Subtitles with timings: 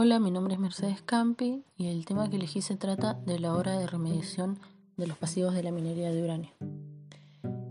[0.00, 3.52] Hola, mi nombre es Mercedes Campi y el tema que elegí se trata de la
[3.52, 4.60] hora de remediación
[4.96, 6.50] de los pasivos de la minería de uranio.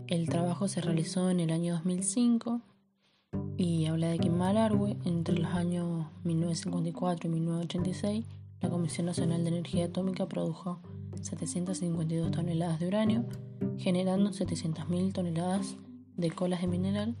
[0.08, 2.60] El trabajo se realizó en el año 2005
[3.56, 8.26] y habla de que en Malargüe, entre los años 1954 y 1986,
[8.60, 10.80] la Comisión Nacional de Energía Atómica produjo
[11.22, 13.24] 752 toneladas de uranio,
[13.78, 15.78] generando 700.000 toneladas
[16.18, 17.16] de colas de mineral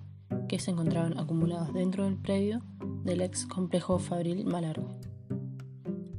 [0.48, 2.60] que se encontraban acumuladas dentro del predio
[3.08, 4.94] del ex complejo Fabril Malargüe.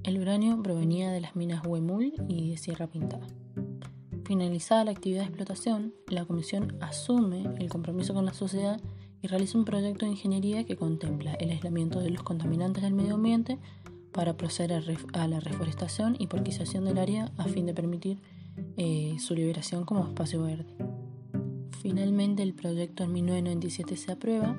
[0.02, 3.28] El uranio provenía de las minas Huemul y de Sierra Pintada.
[4.26, 8.82] Finalizada la actividad de explotación, la Comisión asume el compromiso con la sociedad
[9.22, 13.16] y realiza un proyecto de ingeniería que contempla el aislamiento de los contaminantes del medio
[13.16, 13.60] ambiente
[14.12, 18.20] para proceder a, la reforestación y porquización del área a fin de permitir
[18.78, 20.74] eh, su liberación como espacio verde.
[21.84, 24.58] Finalmente, el proyecto en 1997 se aprueba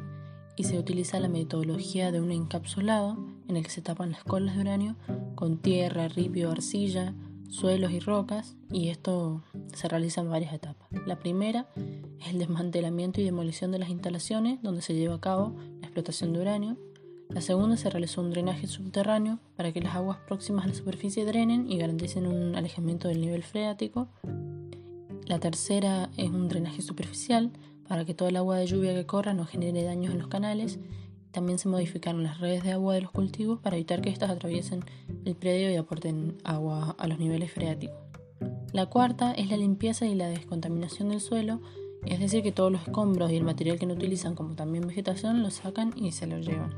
[0.56, 3.16] y se utiliza la metodología de un encapsulado
[3.48, 4.97] en el que se tapan las colas de uranio
[5.34, 7.14] con tierra, ripio, arcilla,
[7.50, 9.42] suelos y rocas y esto
[9.75, 10.88] se realiza en varias etapas.
[11.06, 11.69] La primera
[12.20, 16.33] es el desmantelamiento y demolición de las instalaciones donde se lleva a cabo la explotación
[16.33, 16.77] de uranio.
[17.28, 21.25] La segunda se realizó un drenaje subterráneo para que las aguas próximas a la superficie
[21.25, 24.08] drenen y garanticen un alejamiento del nivel freático.
[25.27, 27.53] La tercera es un drenaje superficial
[27.91, 30.78] para que toda el agua de lluvia que corra no genere daños en los canales.
[31.33, 34.84] También se modificaron las redes de agua de los cultivos para evitar que éstas atraviesen
[35.24, 37.98] el predio y aporten agua a los niveles freáticos.
[38.72, 41.62] La cuarta es la limpieza y la descontaminación del suelo,
[42.06, 45.42] es decir, que todos los escombros y el material que no utilizan, como también vegetación,
[45.42, 46.72] los sacan y se los llevan.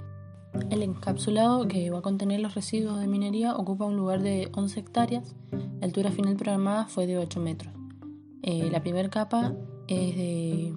[0.70, 4.80] El encapsulado que va a contener los residuos de minería ocupa un lugar de 11
[4.80, 5.36] hectáreas.
[5.50, 7.74] La altura final programada fue de 8 metros.
[8.41, 9.52] Eh, la primera capa
[9.88, 10.74] es de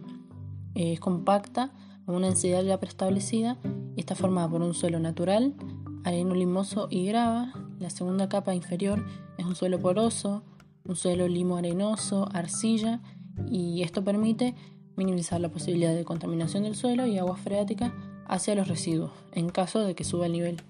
[0.76, 1.72] es compacta,
[2.06, 3.58] una densidad ya preestablecida
[3.96, 5.56] y está formada por un suelo natural,
[6.04, 7.54] areno limoso y grava.
[7.80, 9.04] La segunda capa inferior
[9.38, 10.44] es un suelo poroso,
[10.86, 13.02] un suelo limo arenoso, arcilla
[13.50, 14.56] y esto permite
[14.96, 17.94] minimizar la posibilidad de contaminación del suelo y agua freática
[18.28, 20.62] hacia los residuos en caso de que suba el nivel.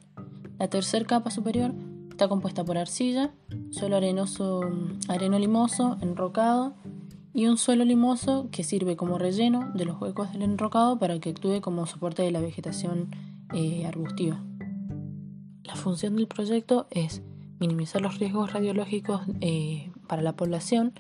[0.58, 1.74] La tercera capa superior
[2.10, 3.34] está compuesta por arcilla,
[3.72, 4.62] suelo arenoso,
[5.10, 6.76] areno limoso, enrocado
[7.36, 11.32] y un suelo limoso que sirve como relleno de los huecos del enrocado para que
[11.32, 13.10] actúe como soporte de la vegetación
[13.54, 14.42] eh, arbustiva.
[15.66, 17.22] La función del proyecto es
[17.60, 20.94] minimizar los riesgos radiológicos eh, para la población,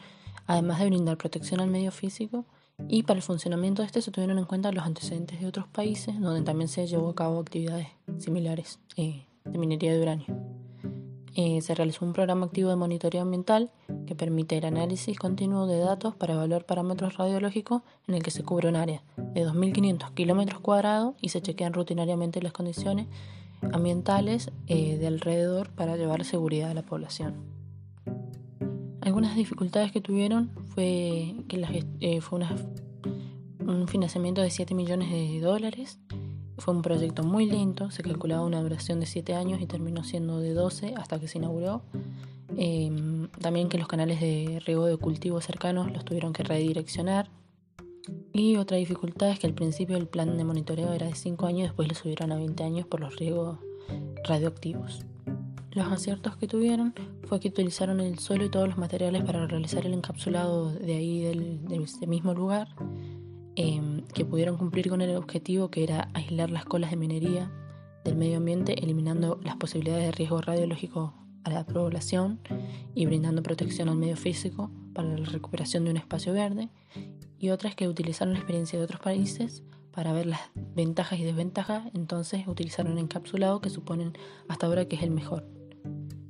[0.45, 2.43] además de brindar protección al medio físico,
[2.89, 6.19] y para el funcionamiento de este se tuvieron en cuenta los antecedentes de otros países
[6.19, 10.54] donde también se llevó a cabo actividades similares eh, de minería de uranio.
[11.35, 13.69] Se realizó un programa activo de monitoreo ambiental
[14.07, 18.43] que permite el análisis continuo de datos para evaluar parámetros radiológicos en el que se
[18.43, 23.07] cubre un área de 2.500 kilómetros cuadrados y se chequean rutinariamente las condiciones
[23.73, 27.35] ambientales eh, de alrededor para llevar seguridad a la población.
[29.01, 32.39] Algunas dificultades que tuvieron fue que eh, fue
[33.59, 35.99] un financiamiento de 7 millones de dólares.
[36.57, 40.39] Fue un proyecto muy lento, se calculaba una duración de 7 años y terminó siendo
[40.39, 41.81] de 12 hasta que se inauguró.
[42.57, 47.29] Em, también que los canales de riego de cultivos cercanos los tuvieron que redireccionar.
[48.31, 51.63] Y otra dificultad es que al principio el plan de monitoreo era de 5 años,
[51.63, 53.57] después lo subieron a 20 años por los riegos
[54.23, 55.05] radioactivos.
[55.71, 56.93] Los aciertos que tuvieron
[57.23, 61.21] fue que utilizaron el suelo y todos los materiales para realizar el encapsulado de ahí
[61.21, 62.69] del, de ese mismo lugar,
[63.55, 67.51] em, que pudieron cumplir con el objetivo que era aislar las colas de minería
[68.03, 72.39] del medio ambiente, eliminando las posibilidades de riesgo radiológico a la población
[72.93, 76.69] y brindando protección al medio físico para la recuperación de un espacio verde,
[77.39, 80.41] y otras que utilizaron la experiencia de otros países para ver las
[80.75, 84.13] ventajas y desventajas, entonces utilizaron el encapsulado que suponen
[84.47, 85.47] hasta ahora que es el mejor.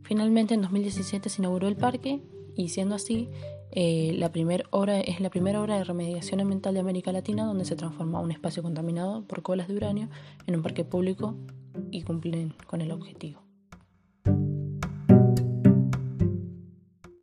[0.03, 2.21] Finalmente en 2017 se inauguró el parque
[2.55, 3.29] y siendo así,
[3.75, 7.65] eh, la primera obra es la primera obra de remediación ambiental de América Latina donde
[7.65, 10.09] se transforma un espacio contaminado por colas de uranio
[10.47, 11.35] en un parque público
[11.91, 13.44] y cumplen con el objetivo.